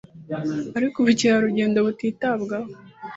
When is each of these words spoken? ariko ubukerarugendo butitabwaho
ariko 0.77 0.95
ubukerarugendo 0.99 1.77
butitabwaho 1.87 2.69